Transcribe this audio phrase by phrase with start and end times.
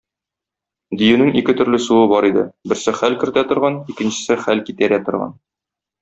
[1.01, 5.37] Диюнең ике төрле суы бар иде- берсе хәл кертә торган, икенчесе хәл китәрә торган.